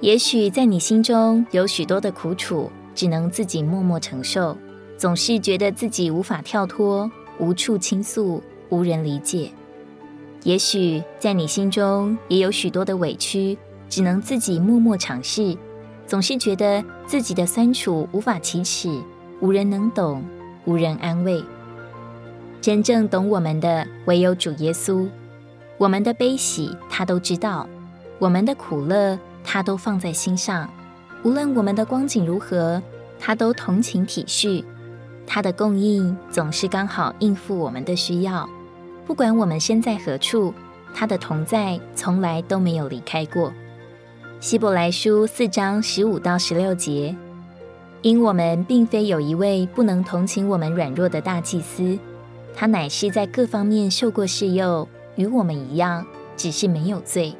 [0.00, 4.56] 也许在你心中有许多的苦楚，只能自己默默承受，
[4.96, 9.50] 总是觉得自己无法跳脱，无处倾诉，无人理解。
[10.44, 15.56] 也许在你心中也有许多的委屈，只能自己默默尝试，
[16.06, 18.88] 总是觉得自己的酸楚无法启齿，
[19.40, 20.22] 无人能懂，
[20.64, 21.42] 无人安慰。
[22.60, 25.08] 真正懂我们的唯有主耶稣，
[25.76, 27.68] 我们的悲喜他都知道，
[28.20, 29.18] 我们的苦乐
[29.50, 30.68] 他都放在心上。
[31.22, 32.82] 无论我们的光景如何，
[33.18, 34.62] 他都同情体恤，
[35.26, 38.46] 他的供应总是刚好应付我们的需要。
[39.06, 40.52] 不管我们身在何处，
[40.92, 43.50] 他的同在从来都没有离开过。
[44.38, 47.16] 希伯来书四章十五到十六节，
[48.02, 51.98] 因我们并非有一位不能同情我们软弱的大祭司，
[52.54, 54.86] 他乃是在各方面受过试诱，
[55.16, 56.04] 与我们一样，
[56.36, 57.34] 只是没有罪。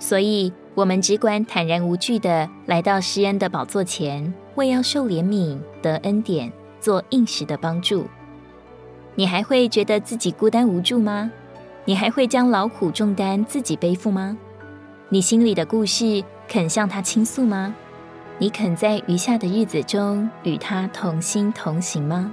[0.00, 8.06] 所以，我们只管坦然无惧地来到施恩的宝座前，为要受怜悯、得恩典、做应时的帮助。
[9.14, 11.30] 你还会觉得自己孤单无助吗？
[11.84, 14.36] 你还会将劳苦重担自己背负吗？
[15.10, 17.72] 你心里的故事肯向他倾诉吗？
[18.38, 22.32] 你肯在余下的日子中与他同心同行吗？